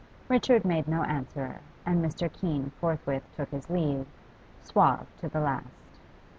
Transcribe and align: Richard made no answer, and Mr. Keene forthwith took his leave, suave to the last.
Richard 0.29 0.65
made 0.65 0.87
no 0.87 1.03
answer, 1.03 1.61
and 1.85 2.03
Mr. 2.03 2.27
Keene 2.33 2.71
forthwith 2.79 3.21
took 3.35 3.49
his 3.49 3.69
leave, 3.69 4.07
suave 4.63 5.05
to 5.19 5.29
the 5.29 5.39
last. 5.39 5.99